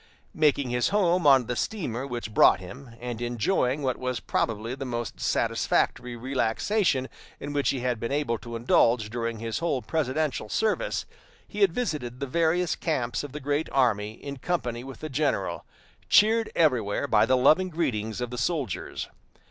Making 0.33 0.71
his 0.71 0.89
home 0.89 1.27
on 1.27 1.45
the 1.45 1.55
steamer 1.55 2.07
which 2.07 2.33
brought 2.33 2.59
him, 2.59 2.95
and 2.99 3.21
enjoying 3.21 3.83
what 3.83 3.97
was 3.99 4.19
probably 4.19 4.73
the 4.73 4.83
most 4.83 5.19
satisfactory 5.19 6.15
relaxation 6.15 7.07
in 7.39 7.53
which 7.53 7.69
he 7.69 7.81
had 7.81 7.99
been 7.99 8.11
able 8.11 8.39
to 8.39 8.55
indulge 8.55 9.11
during 9.11 9.37
his 9.37 9.59
whole 9.59 9.83
presidential 9.83 10.49
service, 10.49 11.05
he 11.47 11.61
had 11.61 11.71
visited 11.71 12.19
the 12.19 12.25
various 12.25 12.75
camps 12.75 13.23
of 13.23 13.31
the 13.31 13.39
great 13.39 13.69
army 13.71 14.13
in 14.13 14.37
company 14.37 14.83
with 14.83 15.01
the 15.01 15.09
general, 15.09 15.65
cheered 16.09 16.49
everywhere 16.55 17.05
by 17.07 17.27
the 17.27 17.37
loving 17.37 17.69
greetings 17.69 18.21
of 18.21 18.31
the 18.31 18.39
soldiers. 18.39 19.07